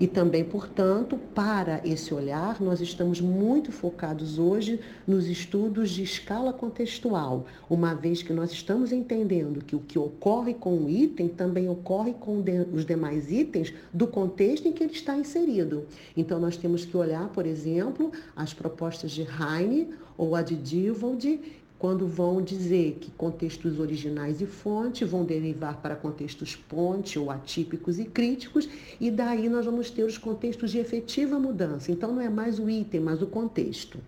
E 0.00 0.06
também, 0.06 0.44
portanto, 0.44 1.18
para 1.34 1.80
esse 1.84 2.14
olhar, 2.14 2.60
nós 2.60 2.80
estamos 2.80 3.20
muito 3.20 3.72
focados 3.72 4.38
hoje 4.38 4.78
nos 5.04 5.26
estudos 5.26 5.90
de 5.90 6.04
escala 6.04 6.52
contextual, 6.52 7.46
uma 7.68 7.94
vez 7.94 8.22
que 8.22 8.32
nós 8.32 8.52
estamos 8.52 8.92
entendendo 8.92 9.64
que 9.64 9.74
o 9.74 9.80
que 9.80 9.98
ocorre 9.98 10.54
com 10.54 10.76
o 10.76 10.88
item 10.88 11.28
também 11.28 11.68
ocorre 11.68 12.12
com 12.12 12.44
os 12.72 12.86
demais 12.86 13.28
itens 13.30 13.74
do 13.92 14.06
contexto 14.06 14.68
em 14.68 14.72
que 14.72 14.84
ele 14.84 14.92
está 14.92 15.16
inserido. 15.16 15.84
Então, 16.16 16.38
nós 16.38 16.56
temos 16.56 16.84
que 16.84 16.96
olhar, 16.96 17.28
por 17.30 17.44
exemplo, 17.44 18.12
as 18.36 18.54
propostas 18.54 19.10
de 19.10 19.22
Heine 19.22 19.88
ou 20.16 20.36
a 20.36 20.42
de 20.42 20.54
Divold 20.54 21.40
quando 21.78 22.06
vão 22.06 22.42
dizer 22.42 22.98
que 23.00 23.10
contextos 23.12 23.78
originais 23.78 24.40
e 24.40 24.46
fonte 24.46 25.04
vão 25.04 25.24
derivar 25.24 25.80
para 25.80 25.94
contextos 25.94 26.56
ponte 26.56 27.18
ou 27.18 27.30
atípicos 27.30 27.98
e 27.98 28.04
críticos, 28.04 28.68
e 29.00 29.10
daí 29.10 29.48
nós 29.48 29.64
vamos 29.64 29.90
ter 29.90 30.02
os 30.02 30.18
contextos 30.18 30.72
de 30.72 30.78
efetiva 30.78 31.38
mudança. 31.38 31.92
Então 31.92 32.12
não 32.12 32.20
é 32.20 32.28
mais 32.28 32.58
o 32.58 32.68
item, 32.68 33.00
mas 33.00 33.22
o 33.22 33.26
contexto. 33.26 33.98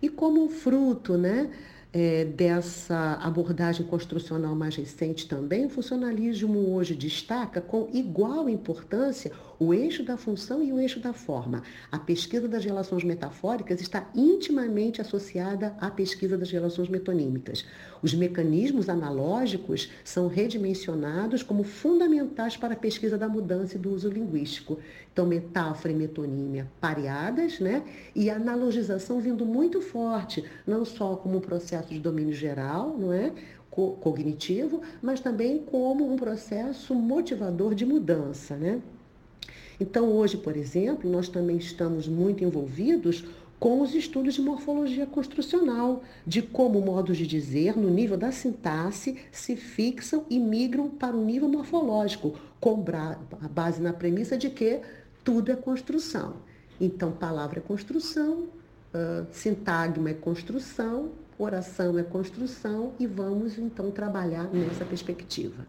E 0.00 0.08
como 0.08 0.48
fruto, 0.48 1.18
né? 1.18 1.50
é, 1.94 2.24
dessa 2.24 3.20
abordagem 3.22 3.86
construcional 3.86 4.56
mais 4.56 4.74
recente 4.74 5.28
também, 5.28 5.66
o 5.66 5.70
funcionalismo 5.70 6.74
hoje 6.74 6.92
destaca 6.92 7.60
com 7.60 7.88
igual 7.92 8.48
importância 8.48 9.30
o 9.64 9.72
eixo 9.72 10.02
da 10.02 10.16
função 10.16 10.62
e 10.62 10.72
o 10.72 10.78
eixo 10.78 11.00
da 11.00 11.12
forma. 11.12 11.62
A 11.90 11.98
pesquisa 11.98 12.46
das 12.46 12.64
relações 12.64 13.02
metafóricas 13.02 13.80
está 13.80 14.08
intimamente 14.14 15.00
associada 15.00 15.74
à 15.80 15.90
pesquisa 15.90 16.36
das 16.36 16.50
relações 16.50 16.88
metonímicas. 16.88 17.64
Os 18.02 18.12
mecanismos 18.12 18.88
analógicos 18.88 19.90
são 20.04 20.28
redimensionados 20.28 21.42
como 21.42 21.64
fundamentais 21.64 22.56
para 22.56 22.74
a 22.74 22.76
pesquisa 22.76 23.16
da 23.16 23.28
mudança 23.28 23.76
e 23.76 23.78
do 23.78 23.90
uso 23.90 24.10
linguístico. 24.10 24.78
Então, 25.12 25.24
metáfora 25.24 25.92
e 25.92 25.96
metonímia 25.96 26.70
pareadas, 26.80 27.60
né? 27.60 27.82
E 28.14 28.28
analogização 28.28 29.20
vindo 29.20 29.46
muito 29.46 29.80
forte, 29.80 30.44
não 30.66 30.84
só 30.84 31.16
como 31.16 31.38
um 31.38 31.40
processo 31.40 31.88
de 31.88 32.00
domínio 32.00 32.34
geral, 32.34 32.96
não 32.98 33.12
é? 33.12 33.32
cognitivo, 33.74 34.82
mas 35.02 35.18
também 35.18 35.58
como 35.58 36.12
um 36.12 36.16
processo 36.16 36.94
motivador 36.94 37.74
de 37.74 37.84
mudança, 37.84 38.56
né? 38.56 38.80
Então, 39.80 40.12
hoje, 40.12 40.36
por 40.36 40.56
exemplo, 40.56 41.10
nós 41.10 41.28
também 41.28 41.56
estamos 41.56 42.06
muito 42.06 42.44
envolvidos 42.44 43.24
com 43.58 43.80
os 43.80 43.94
estudos 43.94 44.34
de 44.34 44.42
morfologia 44.42 45.06
construcional, 45.06 46.02
de 46.26 46.42
como 46.42 46.80
modos 46.80 47.16
de 47.16 47.26
dizer, 47.26 47.76
no 47.76 47.88
nível 47.88 48.16
da 48.16 48.30
sintaxe, 48.30 49.16
se 49.32 49.56
fixam 49.56 50.24
e 50.28 50.38
migram 50.38 50.90
para 50.90 51.16
o 51.16 51.24
nível 51.24 51.48
morfológico, 51.48 52.34
com 52.60 52.84
a 53.40 53.48
base 53.48 53.80
na 53.80 53.92
premissa 53.92 54.36
de 54.36 54.50
que 54.50 54.80
tudo 55.22 55.50
é 55.50 55.56
construção. 55.56 56.34
Então, 56.80 57.12
palavra 57.12 57.58
é 57.58 57.62
construção, 57.62 58.40
uh, 58.92 59.26
sintagma 59.32 60.10
é 60.10 60.14
construção, 60.14 61.12
oração 61.38 61.98
é 61.98 62.02
construção 62.02 62.92
e 62.98 63.06
vamos 63.06 63.58
então 63.58 63.90
trabalhar 63.90 64.44
nessa 64.52 64.84
perspectiva. 64.84 65.66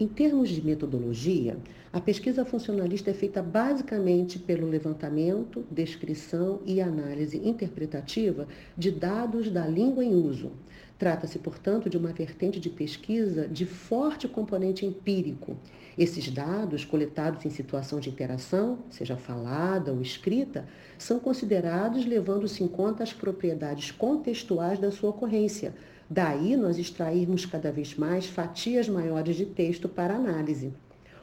Em 0.00 0.08
termos 0.08 0.48
de 0.48 0.64
metodologia, 0.64 1.58
a 1.92 2.00
pesquisa 2.00 2.42
funcionalista 2.42 3.10
é 3.10 3.12
feita 3.12 3.42
basicamente 3.42 4.38
pelo 4.38 4.66
levantamento, 4.66 5.62
descrição 5.70 6.62
e 6.64 6.80
análise 6.80 7.36
interpretativa 7.36 8.48
de 8.78 8.90
dados 8.90 9.50
da 9.50 9.66
língua 9.66 10.02
em 10.02 10.14
uso. 10.14 10.52
Trata-se, 10.98 11.38
portanto, 11.38 11.90
de 11.90 11.98
uma 11.98 12.14
vertente 12.14 12.58
de 12.58 12.70
pesquisa 12.70 13.46
de 13.46 13.66
forte 13.66 14.26
componente 14.26 14.86
empírico. 14.86 15.58
Esses 15.98 16.30
dados, 16.30 16.84
coletados 16.84 17.44
em 17.44 17.50
situação 17.50 18.00
de 18.00 18.08
interação, 18.08 18.78
seja 18.90 19.16
falada 19.16 19.92
ou 19.92 20.00
escrita, 20.00 20.66
são 20.98 21.18
considerados 21.18 22.06
levando-se 22.06 22.62
em 22.62 22.68
conta 22.68 23.02
as 23.02 23.12
propriedades 23.12 23.90
contextuais 23.90 24.78
da 24.78 24.90
sua 24.90 25.10
ocorrência, 25.10 25.74
Daí 26.12 26.56
nós 26.56 26.76
extrairmos 26.76 27.46
cada 27.46 27.70
vez 27.70 27.94
mais 27.94 28.26
fatias 28.26 28.88
maiores 28.88 29.36
de 29.36 29.46
texto 29.46 29.88
para 29.88 30.16
análise. 30.16 30.74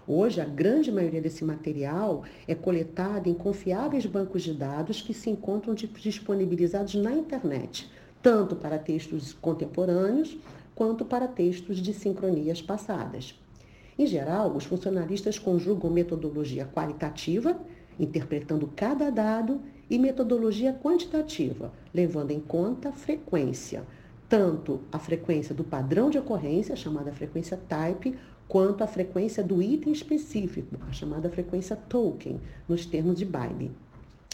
Hoje, 0.07 0.39
a 0.39 0.45
grande 0.45 0.89
maioria 0.89 1.19
desse 1.19 1.43
material 1.43 2.23
é 2.47 2.55
coletado 2.55 3.27
em 3.27 3.33
confiáveis 3.33 4.05
bancos 4.05 4.43
de 4.43 4.53
dados 4.53 5.01
que 5.01 5.13
se 5.13 5.29
encontram 5.29 5.73
disponibilizados 5.73 6.95
na 6.95 7.11
internet, 7.11 7.91
tanto 8.21 8.55
para 8.55 8.79
textos 8.79 9.33
contemporâneos 9.33 10.37
quanto 10.73 11.03
para 11.03 11.27
textos 11.27 11.79
de 11.79 11.93
sincronias 11.93 12.61
passadas. 12.61 13.37
Em 13.97 14.05
geral, 14.05 14.55
os 14.55 14.65
funcionalistas 14.65 15.39
conjugam 15.39 15.89
metodologia 15.89 16.65
qualitativa, 16.65 17.59
interpretando 17.99 18.71
cada 18.75 19.09
dado, 19.09 19.59
e 19.89 19.97
metodologia 19.97 20.73
quantitativa, 20.73 21.71
levando 21.93 22.31
em 22.31 22.39
conta 22.39 22.91
frequência, 22.91 23.83
tanto 24.27 24.81
a 24.91 24.99
frequência 24.99 25.55
do 25.55 25.63
padrão 25.63 26.09
de 26.09 26.17
ocorrência, 26.17 26.75
chamada 26.75 27.11
frequência 27.11 27.57
type, 27.69 28.15
quanto 28.47 28.83
a 28.83 28.87
frequência 28.87 29.43
do 29.43 29.61
item 29.61 29.93
específico, 29.93 30.75
a 30.87 30.91
chamada 30.91 31.29
frequência 31.29 31.75
token, 31.75 32.39
nos 32.67 32.85
termos 32.85 33.17
de 33.17 33.25
Bailey. 33.25 33.71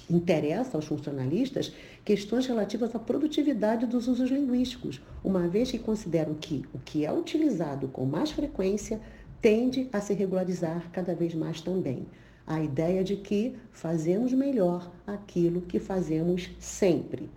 Interessa 0.10 0.78
aos 0.78 0.86
funcionalistas 0.86 1.74
questões 2.04 2.46
relativas 2.46 2.94
à 2.94 3.00
produtividade 3.00 3.86
dos 3.86 4.08
usos 4.08 4.30
linguísticos, 4.30 5.02
uma 5.24 5.48
vez 5.48 5.72
que 5.72 5.80
consideram 5.80 6.34
que 6.34 6.66
o 6.74 6.80
que 6.80 7.06
é 7.06 7.14
utilizado 7.14 7.88
com 7.88 8.06
mais 8.06 8.32
frequência 8.32 9.00
tende 9.44 9.90
a 9.92 10.00
se 10.00 10.14
regularizar 10.14 10.90
cada 10.94 11.14
vez 11.14 11.36
mais 11.36 11.60
também. 11.60 12.08
A 12.48 12.64
ideia 12.64 13.04
de 13.04 13.18
que 13.18 13.58
fazemos 13.74 14.32
melhor 14.32 14.90
aquilo 15.06 15.62
que 15.62 15.82
fazemos 15.82 16.50
sempre. 16.60 17.30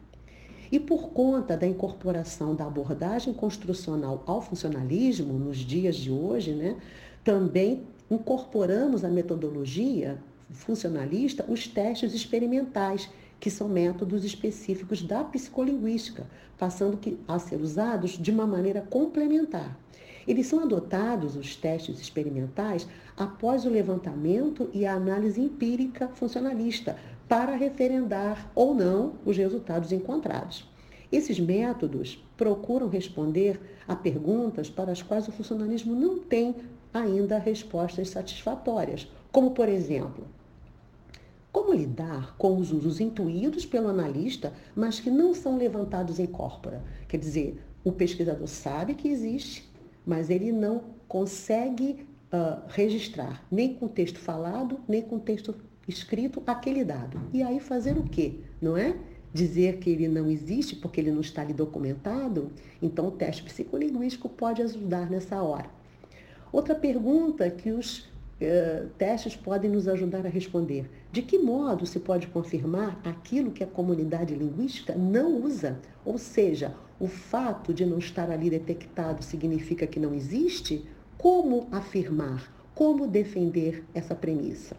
E 0.70 0.78
por 0.78 1.08
conta 1.08 1.56
da 1.56 1.66
incorporação 1.66 2.54
da 2.54 2.64
abordagem 2.64 3.34
construcional 3.34 4.22
ao 4.24 4.40
funcionalismo 4.40 5.32
nos 5.32 5.58
dias 5.58 5.96
de 5.96 6.12
hoje, 6.12 6.52
né, 6.52 6.76
também 7.24 7.82
incorporamos 8.08 9.04
a 9.04 9.08
metodologia 9.08 10.16
funcionalista 10.50 11.44
os 11.48 11.66
testes 11.66 12.14
experimentais, 12.14 13.10
que 13.40 13.50
são 13.50 13.68
métodos 13.68 14.24
específicos 14.24 15.02
da 15.02 15.24
psicolinguística, 15.24 16.24
passando 16.56 17.00
a 17.26 17.38
ser 17.40 17.60
usados 17.60 18.12
de 18.12 18.30
uma 18.30 18.46
maneira 18.46 18.80
complementar. 18.80 19.76
Eles 20.26 20.46
são 20.46 20.60
adotados, 20.60 21.36
os 21.36 21.54
testes 21.54 22.00
experimentais, 22.00 22.86
após 23.16 23.64
o 23.64 23.70
levantamento 23.70 24.68
e 24.72 24.84
a 24.84 24.94
análise 24.94 25.40
empírica 25.40 26.08
funcionalista, 26.08 26.96
para 27.28 27.56
referendar 27.56 28.50
ou 28.54 28.74
não 28.74 29.14
os 29.24 29.36
resultados 29.36 29.92
encontrados. 29.92 30.68
Esses 31.10 31.38
métodos 31.38 32.22
procuram 32.36 32.88
responder 32.88 33.60
a 33.86 33.94
perguntas 33.94 34.68
para 34.68 34.92
as 34.92 35.02
quais 35.02 35.28
o 35.28 35.32
funcionalismo 35.32 35.94
não 35.94 36.18
tem 36.18 36.54
ainda 36.92 37.38
respostas 37.38 38.10
satisfatórias, 38.10 39.08
como, 39.30 39.52
por 39.52 39.68
exemplo, 39.68 40.26
como 41.52 41.72
lidar 41.72 42.36
com 42.36 42.58
os 42.58 42.72
usos 42.72 43.00
intuídos 43.00 43.64
pelo 43.64 43.88
analista, 43.88 44.52
mas 44.74 45.00
que 45.00 45.10
não 45.10 45.34
são 45.34 45.56
levantados 45.56 46.18
em 46.18 46.26
corpora? 46.26 46.82
Quer 47.08 47.18
dizer, 47.18 47.62
o 47.82 47.92
pesquisador 47.92 48.46
sabe 48.46 48.94
que 48.94 49.08
existe, 49.08 49.66
mas 50.06 50.30
ele 50.30 50.52
não 50.52 50.84
consegue 51.08 52.06
uh, 52.32 52.62
registrar 52.68 53.44
nem 53.50 53.74
com 53.74 53.88
texto 53.88 54.18
falado, 54.18 54.78
nem 54.88 55.02
com 55.02 55.18
texto 55.18 55.54
escrito 55.88 56.42
aquele 56.46 56.84
dado. 56.84 57.20
E 57.32 57.42
aí 57.42 57.58
fazer 57.60 57.98
o 57.98 58.04
quê? 58.04 58.40
Não 58.60 58.76
é? 58.76 58.96
Dizer 59.32 59.78
que 59.78 59.90
ele 59.90 60.08
não 60.08 60.30
existe 60.30 60.76
porque 60.76 61.00
ele 61.00 61.10
não 61.10 61.20
está 61.20 61.42
ali 61.42 61.52
documentado? 61.52 62.50
Então 62.80 63.08
o 63.08 63.10
teste 63.10 63.42
psicolinguístico 63.42 64.28
pode 64.28 64.62
ajudar 64.62 65.10
nessa 65.10 65.42
hora. 65.42 65.68
Outra 66.52 66.74
pergunta 66.74 67.50
que 67.50 67.70
os 67.70 68.08
testes 68.98 69.34
podem 69.34 69.70
nos 69.70 69.88
ajudar 69.88 70.26
a 70.26 70.28
responder: 70.28 70.90
de 71.10 71.22
que 71.22 71.38
modo 71.38 71.86
se 71.86 71.98
pode 71.98 72.26
confirmar 72.26 73.00
aquilo 73.04 73.50
que 73.50 73.64
a 73.64 73.66
comunidade 73.66 74.34
linguística 74.34 74.94
não 74.94 75.42
usa? 75.42 75.78
Ou 76.04 76.18
seja, 76.18 76.74
o 77.00 77.08
fato 77.08 77.72
de 77.72 77.86
não 77.86 77.98
estar 77.98 78.30
ali 78.30 78.50
detectado 78.50 79.24
significa 79.24 79.86
que 79.86 80.00
não 80.00 80.14
existe? 80.14 80.84
Como 81.16 81.66
afirmar? 81.72 82.52
Como 82.74 83.06
defender 83.06 83.84
essa 83.94 84.14
premissa? 84.14 84.76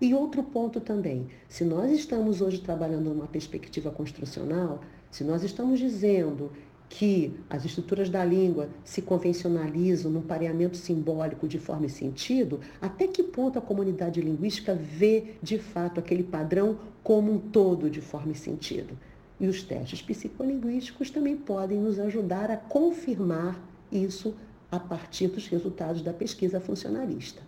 E 0.00 0.12
outro 0.12 0.42
ponto 0.42 0.80
também, 0.80 1.28
se 1.48 1.64
nós 1.64 1.90
estamos 1.90 2.42
hoje 2.42 2.60
trabalhando 2.60 3.08
numa 3.08 3.26
perspectiva 3.26 3.90
construcional, 3.90 4.80
se 5.10 5.24
nós 5.24 5.42
estamos 5.42 5.78
dizendo 5.78 6.50
que 6.88 7.34
as 7.50 7.64
estruturas 7.64 8.08
da 8.08 8.24
língua 8.24 8.68
se 8.84 9.02
convencionalizam 9.02 10.10
num 10.10 10.22
pareamento 10.22 10.76
simbólico 10.76 11.48
de 11.48 11.58
forma 11.58 11.86
e 11.86 11.90
sentido, 11.90 12.60
até 12.80 13.06
que 13.08 13.22
ponto 13.22 13.58
a 13.58 13.62
comunidade 13.62 14.20
linguística 14.20 14.74
vê 14.74 15.34
de 15.42 15.58
fato 15.58 15.98
aquele 15.98 16.22
padrão 16.22 16.78
como 17.02 17.32
um 17.32 17.38
todo 17.38 17.90
de 17.90 18.00
forma 18.00 18.32
e 18.32 18.36
sentido? 18.36 18.96
E 19.40 19.48
os 19.48 19.62
testes 19.62 20.00
psicolinguísticos 20.00 21.10
também 21.10 21.36
podem 21.36 21.80
nos 21.80 21.98
ajudar 21.98 22.50
a 22.50 22.56
confirmar 22.56 23.60
isso 23.90 24.34
a 24.70 24.78
partir 24.78 25.28
dos 25.28 25.48
resultados 25.48 26.02
da 26.02 26.12
pesquisa 26.12 26.60
funcionalista. 26.60 27.42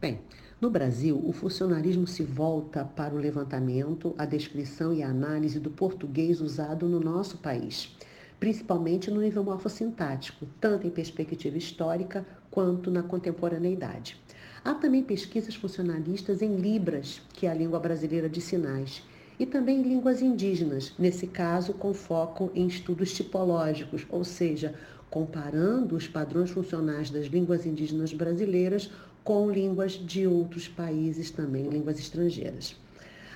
Bem, 0.00 0.20
no 0.60 0.70
Brasil, 0.70 1.20
o 1.24 1.32
funcionalismo 1.32 2.06
se 2.06 2.22
volta 2.22 2.84
para 2.84 3.14
o 3.14 3.18
levantamento, 3.18 4.14
a 4.16 4.24
descrição 4.24 4.92
e 4.92 5.02
a 5.02 5.08
análise 5.08 5.58
do 5.58 5.70
português 5.70 6.40
usado 6.40 6.88
no 6.88 7.00
nosso 7.00 7.38
país, 7.38 7.96
principalmente 8.42 9.08
no 9.08 9.20
nível 9.20 9.44
morfossintático, 9.44 10.48
tanto 10.60 10.84
em 10.84 10.90
perspectiva 10.90 11.56
histórica 11.56 12.26
quanto 12.50 12.90
na 12.90 13.00
contemporaneidade. 13.00 14.20
Há 14.64 14.74
também 14.74 15.00
pesquisas 15.00 15.54
funcionalistas 15.54 16.42
em 16.42 16.56
Libras, 16.56 17.22
que 17.34 17.46
é 17.46 17.50
a 17.52 17.54
língua 17.54 17.78
brasileira 17.78 18.28
de 18.28 18.40
sinais, 18.40 19.00
e 19.38 19.46
também 19.46 19.80
línguas 19.80 20.20
indígenas, 20.20 20.92
nesse 20.98 21.28
caso 21.28 21.72
com 21.72 21.94
foco 21.94 22.50
em 22.52 22.66
estudos 22.66 23.14
tipológicos, 23.14 24.04
ou 24.10 24.24
seja, 24.24 24.74
comparando 25.08 25.94
os 25.94 26.08
padrões 26.08 26.50
funcionais 26.50 27.10
das 27.10 27.26
línguas 27.26 27.64
indígenas 27.64 28.12
brasileiras 28.12 28.90
com 29.22 29.52
línguas 29.52 29.92
de 29.92 30.26
outros 30.26 30.66
países 30.66 31.30
também, 31.30 31.68
línguas 31.68 32.00
estrangeiras. 32.00 32.74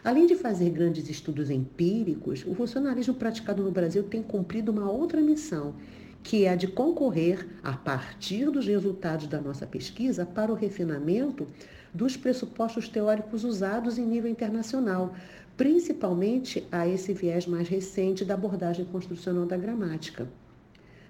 Além 0.06 0.24
de 0.24 0.36
fazer 0.36 0.70
grandes 0.70 1.10
estudos 1.10 1.50
empíricos, 1.50 2.44
o 2.46 2.54
funcionalismo 2.54 3.14
praticado 3.14 3.60
no 3.64 3.72
Brasil 3.72 4.04
tem 4.04 4.22
cumprido 4.22 4.70
uma 4.70 4.88
outra 4.88 5.20
missão, 5.20 5.74
que 6.22 6.44
é 6.44 6.50
a 6.50 6.54
de 6.54 6.68
concorrer, 6.68 7.44
a 7.60 7.72
partir 7.72 8.48
dos 8.48 8.68
resultados 8.68 9.26
da 9.26 9.40
nossa 9.40 9.66
pesquisa, 9.66 10.24
para 10.24 10.52
o 10.52 10.54
refinamento 10.54 11.48
dos 11.92 12.16
pressupostos 12.16 12.88
teóricos 12.88 13.42
usados 13.42 13.98
em 13.98 14.06
nível 14.06 14.30
internacional, 14.30 15.12
principalmente 15.56 16.64
a 16.70 16.86
esse 16.86 17.12
viés 17.12 17.44
mais 17.44 17.68
recente 17.68 18.24
da 18.24 18.34
abordagem 18.34 18.84
construcional 18.84 19.44
da 19.44 19.56
gramática. 19.56 20.28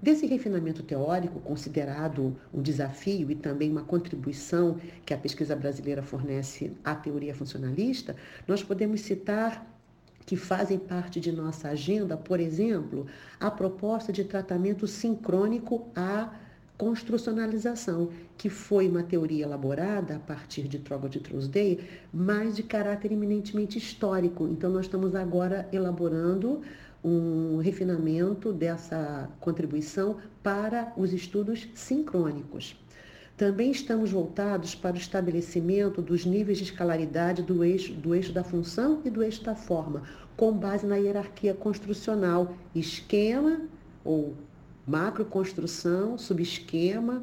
Desse 0.01 0.27
refinamento 0.27 0.83
teórico, 0.83 1.41
considerado 1.41 2.37
um 2.53 2.61
desafio 2.61 3.31
e 3.31 3.35
também 3.35 3.71
uma 3.71 3.83
contribuição 3.83 4.79
que 5.05 5.15
a 5.15 5.19
pesquisa 5.19 5.57
brasileira 5.57 6.03
fornece 6.03 6.73
à 6.85 6.95
teoria 6.95 7.35
funcionalista, 7.35 8.15
nós 8.47 8.63
podemos 8.63 9.01
citar 9.01 9.67
que 10.27 10.37
fazem 10.37 10.79
parte 10.79 11.21
de 11.21 11.31
nossa 11.31 11.69
agenda, 11.69 12.17
por 12.17 12.41
exemplo, 12.41 13.07
a 13.39 13.51
proposta 13.51 14.13
de 14.13 14.25
tratamento 14.25 14.87
sincrônico 14.87 15.87
à 15.95 16.35
construcionalização, 16.77 18.11
que 18.37 18.51
foi 18.51 18.89
uma 18.89 19.03
teoria 19.03 19.45
elaborada 19.45 20.17
a 20.17 20.19
partir 20.19 20.69
de 20.69 20.79
Troglodyte 20.79 21.21
de 21.21 21.31
Truesdale, 21.31 21.89
mas 22.13 22.55
de 22.55 22.63
caráter 22.63 23.13
eminentemente 23.13 23.79
histórico. 23.79 24.47
Então, 24.47 24.71
nós 24.71 24.87
estamos 24.87 25.15
agora 25.15 25.67
elaborando 25.73 26.61
um 27.09 27.59
refinamento 27.59 28.53
dessa 28.53 29.31
contribuição 29.39 30.17
para 30.43 30.93
os 30.97 31.13
estudos 31.13 31.69
sincrônicos. 31.73 32.77
Também 33.37 33.71
estamos 33.71 34.11
voltados 34.11 34.75
para 34.75 34.97
o 34.97 34.99
estabelecimento 34.99 36.03
dos 36.03 36.27
níveis 36.27 36.59
de 36.59 36.65
escalaridade 36.65 37.43
do 37.43 37.63
eixo, 37.63 37.93
do 37.93 38.13
eixo 38.13 38.33
da 38.33 38.43
função 38.43 39.03
e 39.05 39.11
do 39.11 39.23
eixo 39.23 39.45
da 39.45 39.55
forma, 39.55 40.03
com 40.37 40.53
base 40.53 40.85
na 40.85 40.97
hierarquia 40.97 41.55
construcional, 41.55 42.57
esquema 42.75 43.61
ou 44.03 44.35
macroconstrução, 44.85 46.19
subesquema 46.19 47.23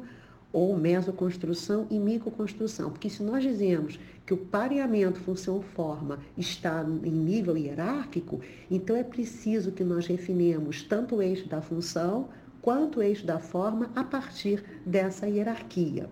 ou 0.50 0.74
mesoconstrução 0.78 1.86
e 1.90 1.98
microconstrução. 1.98 2.90
Porque 2.90 3.10
se 3.10 3.22
nós 3.22 3.42
dizemos 3.42 3.98
que 4.26 4.32
o 4.32 4.38
pareamento 4.38 5.20
função-forma 5.20 6.18
está 6.36 6.82
em 6.82 7.10
nível 7.10 7.56
hierárquico, 7.56 8.40
então 8.70 8.96
é 8.96 9.02
preciso 9.02 9.72
que 9.72 9.84
nós 9.84 10.06
refinemos 10.06 10.82
tanto 10.82 11.16
o 11.16 11.22
eixo 11.22 11.48
da 11.48 11.60
função 11.60 12.28
quanto 12.62 13.00
o 13.00 13.02
eixo 13.02 13.26
da 13.26 13.38
forma 13.38 13.90
a 13.94 14.02
partir 14.02 14.64
dessa 14.86 15.28
hierarquia. 15.28 16.08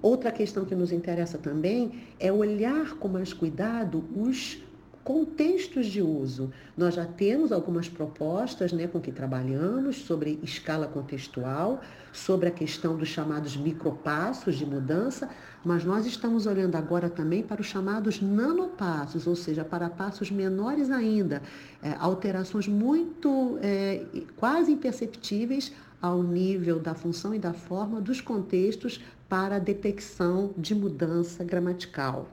Outra 0.00 0.32
questão 0.32 0.64
que 0.64 0.74
nos 0.74 0.90
interessa 0.90 1.38
também 1.38 2.00
é 2.18 2.32
olhar 2.32 2.94
com 2.94 3.08
mais 3.08 3.32
cuidado 3.32 4.04
os 4.16 4.62
contextos 5.04 5.86
de 5.86 6.00
uso. 6.00 6.52
Nós 6.76 6.94
já 6.94 7.04
temos 7.04 7.50
algumas 7.50 7.88
propostas 7.88 8.72
né, 8.72 8.86
com 8.86 9.00
que 9.00 9.10
trabalhamos 9.10 9.96
sobre 9.96 10.38
escala 10.42 10.86
contextual, 10.86 11.80
sobre 12.12 12.48
a 12.48 12.52
questão 12.52 12.96
dos 12.96 13.08
chamados 13.08 13.56
micropassos 13.56 14.56
de 14.56 14.66
mudança, 14.66 15.28
mas 15.64 15.84
nós 15.84 16.06
estamos 16.06 16.46
olhando 16.46 16.76
agora 16.76 17.08
também 17.08 17.42
para 17.42 17.60
os 17.60 17.66
chamados 17.66 18.20
nanopassos, 18.20 19.26
ou 19.26 19.34
seja, 19.34 19.64
para 19.64 19.88
passos 19.88 20.30
menores 20.30 20.90
ainda, 20.90 21.42
é, 21.82 21.94
alterações 21.98 22.68
muito 22.68 23.58
é, 23.62 24.04
quase 24.36 24.72
imperceptíveis 24.72 25.72
ao 26.00 26.22
nível 26.22 26.80
da 26.80 26.94
função 26.94 27.34
e 27.34 27.38
da 27.38 27.52
forma 27.52 28.00
dos 28.00 28.20
contextos 28.20 29.00
para 29.28 29.56
a 29.56 29.58
detecção 29.58 30.52
de 30.58 30.74
mudança 30.74 31.42
gramatical. 31.44 32.28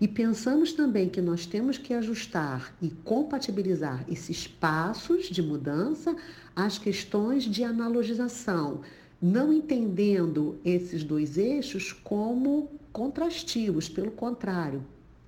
E 0.00 0.08
pensamos 0.08 0.72
também 0.72 1.10
que 1.10 1.20
nós 1.20 1.44
temos 1.44 1.76
que 1.76 1.92
ajustar 1.92 2.74
e 2.80 2.88
compatibilizar 2.88 4.04
esses 4.08 4.46
passos 4.46 5.28
de 5.28 5.42
mudança 5.42 6.16
às 6.56 6.78
questões 6.78 7.44
de 7.44 7.62
analogização, 7.62 8.80
não 9.20 9.52
entendendo 9.52 10.58
esses 10.64 11.04
dois 11.04 11.36
eixos 11.36 11.92
como 11.92 12.70
contrastivos, 12.90 13.90
pelo 13.90 14.10
contrário, 14.10 14.82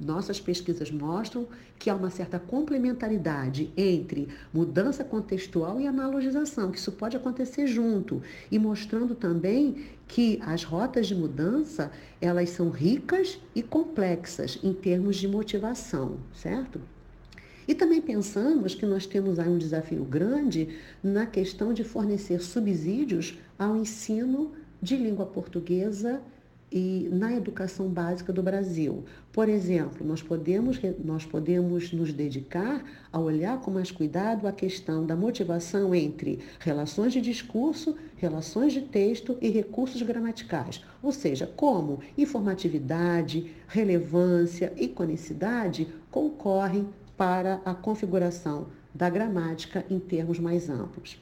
nossas 0.05 0.41
pesquisas 0.41 0.91
mostram 0.91 1.47
que 1.79 1.89
há 1.89 1.95
uma 1.95 2.11
certa 2.11 2.39
complementaridade 2.39 3.73
entre 3.77 4.29
mudança 4.53 5.03
contextual 5.03 5.81
e 5.81 5.87
analogização, 5.87 6.71
que 6.71 6.79
isso 6.79 6.93
pode 6.93 7.17
acontecer 7.17 7.67
junto, 7.67 8.23
e 8.51 8.59
mostrando 8.59 9.15
também 9.15 9.85
que 10.07 10.39
as 10.43 10.65
rotas 10.65 11.07
de 11.07 11.15
mudança, 11.15 11.91
elas 12.21 12.51
são 12.51 12.71
ricas 12.71 13.41
e 13.55 13.63
complexas 13.63 14.59
em 14.63 14.73
termos 14.73 15.17
de 15.17 15.27
motivação, 15.27 16.19
certo? 16.35 16.81
E 17.67 17.75
também 17.75 18.03
pensamos 18.03 18.75
que 18.75 18.85
nós 18.85 19.07
temos 19.07 19.39
aí 19.39 19.49
um 19.49 19.59
desafio 19.59 20.05
grande 20.05 20.77
na 21.03 21.27
questão 21.27 21.73
de 21.73 21.85
fornecer 21.85 22.41
subsídios 22.43 23.39
ao 23.59 23.77
ensino 23.77 24.53
de 24.83 24.97
língua 24.97 25.27
portuguesa 25.27 26.21
e 26.73 27.09
na 27.13 27.35
educação 27.35 27.87
básica 27.89 28.33
do 28.33 28.43
Brasil. 28.43 29.05
Por 29.31 29.49
exemplo, 29.49 30.07
nós 30.07 30.23
podemos, 30.23 30.81
nós 31.05 31.27
podemos 31.27 31.93
nos 31.93 32.13
dedicar 32.13 32.83
a 33.13 33.21
olhar 33.21 33.61
com 33.61 33.71
mais 33.71 33.91
cuidado 33.91 34.49
a 34.49 34.53
questão 34.53 35.05
da 35.05 35.15
motivação 35.15 35.95
entre 35.95 36.41
relações 36.59 37.13
de 37.13 37.21
discurso, 37.21 37.95
relações 38.17 38.73
de 38.73 38.81
texto 38.81 39.37
e 39.41 39.51
recursos 39.51 40.01
gramaticais, 40.01 40.83
ou 41.03 41.13
seja, 41.13 41.47
como 41.47 42.01
informatividade, 42.17 43.53
relevância 43.69 44.73
e 44.77 44.89
conicidade 44.89 45.89
concorrem 46.11 46.89
para 47.17 47.61
a 47.65 47.75
configuração 47.75 48.69
da 48.95 49.09
gramática 49.11 49.85
em 49.91 49.99
termos 49.99 50.39
mais 50.39 50.69
amplos. 50.71 51.21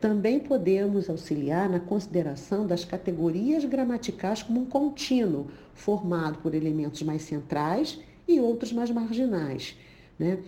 Também 0.00 0.38
podemos 0.38 1.08
auxiliar 1.08 1.68
na 1.68 1.80
consideração 1.80 2.66
das 2.66 2.84
categorias 2.84 3.64
gramaticais 3.64 4.42
como 4.42 4.60
um 4.60 4.66
contínuo, 4.66 5.46
formado 5.74 6.38
por 6.38 6.54
elementos 6.54 7.02
mais 7.02 7.22
centrais 7.22 7.98
e 8.28 8.38
outros 8.38 8.72
mais 8.72 8.90
marginais. 8.90 9.76
Né? 10.18 10.38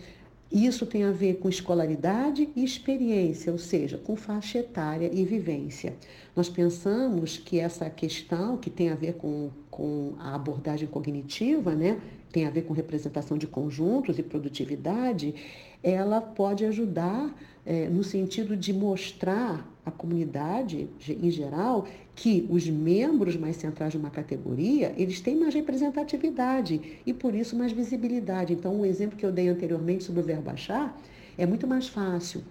Isso 0.50 0.86
tem 0.86 1.04
a 1.04 1.10
ver 1.10 1.36
com 1.36 1.48
escolaridade 1.48 2.48
e 2.56 2.64
experiência, 2.64 3.52
ou 3.52 3.58
seja, 3.58 3.98
com 3.98 4.16
faixa 4.16 4.58
etária 4.58 5.10
e 5.12 5.22
vivência. 5.24 5.94
Nós 6.34 6.48
pensamos 6.48 7.36
que 7.36 7.58
essa 7.58 7.90
questão, 7.90 8.56
que 8.56 8.70
tem 8.70 8.88
a 8.88 8.94
ver 8.94 9.14
com, 9.14 9.50
com 9.70 10.14
a 10.18 10.34
abordagem 10.34 10.88
cognitiva, 10.88 11.74
né, 11.74 12.00
tem 12.32 12.46
a 12.46 12.50
ver 12.50 12.62
com 12.62 12.72
representação 12.72 13.36
de 13.36 13.46
conjuntos 13.46 14.18
e 14.18 14.22
produtividade, 14.22 15.34
ela 15.82 16.20
pode 16.20 16.64
ajudar 16.64 17.34
é, 17.68 17.86
no 17.86 18.02
sentido 18.02 18.56
de 18.56 18.72
mostrar 18.72 19.70
à 19.84 19.90
comunidade 19.90 20.88
em 21.06 21.30
geral 21.30 21.86
que 22.14 22.46
os 22.48 22.66
membros 22.66 23.36
mais 23.36 23.56
centrais 23.56 23.92
de 23.92 23.98
uma 23.98 24.08
categoria, 24.08 24.94
eles 24.96 25.20
têm 25.20 25.36
mais 25.36 25.52
representatividade 25.52 26.80
e 27.04 27.12
por 27.12 27.34
isso 27.34 27.54
mais 27.54 27.70
visibilidade. 27.70 28.54
Então, 28.54 28.80
o 28.80 28.86
exemplo 28.86 29.18
que 29.18 29.26
eu 29.26 29.30
dei 29.30 29.50
anteriormente 29.50 30.02
sobre 30.02 30.22
o 30.22 30.24
verbo 30.24 30.48
achar 30.48 30.98
é 31.36 31.44
muito 31.44 31.66
mais 31.66 31.88
fácil 31.88 32.42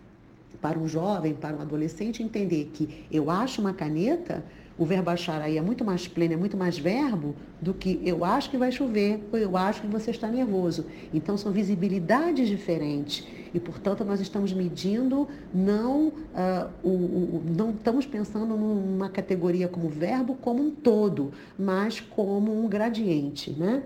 para 0.62 0.78
um 0.78 0.88
jovem, 0.88 1.34
para 1.34 1.56
um 1.56 1.62
adolescente 1.62 2.22
entender 2.22 2.70
que 2.72 3.04
eu 3.12 3.32
acho 3.32 3.60
uma 3.60 3.74
caneta, 3.74 4.46
o 4.78 4.86
verbo 4.86 5.10
achar 5.10 5.42
aí 5.42 5.58
é 5.58 5.62
muito 5.62 5.84
mais 5.84 6.08
pleno, 6.08 6.34
é 6.34 6.38
muito 6.38 6.56
mais 6.56 6.78
verbo 6.78 7.36
do 7.62 7.74
que 7.74 8.00
eu 8.04 8.24
acho 8.24 8.50
que 8.50 8.58
vai 8.58 8.72
chover 8.72 9.28
ou 9.32 9.40
eu 9.40 9.58
acho 9.58 9.82
que 9.82 9.88
você 9.88 10.12
está 10.12 10.28
nervoso. 10.28 10.86
Então 11.14 11.38
são 11.38 11.52
visibilidades 11.52 12.48
diferentes 12.48 13.26
e, 13.54 13.60
portanto, 13.60 14.04
nós 14.04 14.20
estamos 14.20 14.54
medindo, 14.54 15.28
não, 15.54 16.08
uh, 16.08 16.70
o, 16.84 16.90
o, 16.90 17.44
não 17.58 17.72
estamos 17.72 18.06
pensando 18.06 18.56
numa 18.56 19.10
categoria 19.10 19.68
como 19.68 19.90
verbo 19.90 20.36
como 20.36 20.62
um 20.62 20.72
todo, 20.72 21.32
mas 21.58 22.00
como 22.00 22.64
um 22.64 22.68
gradiente, 22.68 23.52
né? 23.52 23.84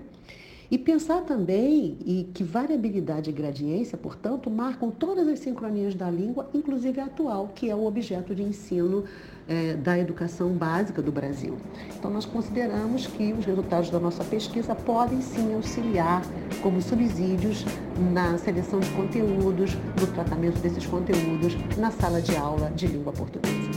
E 0.72 0.78
pensar 0.78 1.24
também 1.24 1.98
e 2.06 2.30
que 2.34 2.46
variabilidade 2.46 3.30
e 3.30 3.34
gradiência, 3.34 3.98
portanto, 3.98 4.50
marcam 4.50 4.90
todas 4.90 5.28
as 5.28 5.40
sincronias 5.40 5.94
da 5.94 6.10
língua, 6.10 6.50
inclusive 6.54 7.02
a 7.02 7.06
atual, 7.06 7.50
que 7.54 7.70
é 7.70 7.76
o 7.76 7.86
objeto 7.86 8.34
de 8.34 8.42
ensino 8.42 9.04
é, 9.50 9.74
da 9.74 10.00
educação 10.00 10.54
básica 10.54 11.02
do 11.02 11.12
Brasil. 11.12 11.58
Então, 12.00 12.10
nós 12.10 12.24
consideramos 12.24 13.06
que 13.06 13.34
os 13.34 13.44
resultados 13.44 13.90
da 13.90 14.00
nossa 14.00 14.24
pesquisa 14.24 14.74
podem 14.74 15.22
sim 15.22 15.54
auxiliar 15.54 16.22
como 16.64 16.82
subsídios 16.82 17.66
na 18.14 18.38
seleção 18.38 18.80
de 18.80 18.90
conteúdos, 18.92 19.76
no 20.00 20.08
tratamento 20.08 20.58
desses 20.62 20.86
conteúdos 20.86 21.54
na 21.78 21.92
sala 21.92 22.22
de 22.22 22.34
aula 22.38 22.72
de 22.72 22.88
língua 22.88 23.12
portuguesa. 23.12 23.71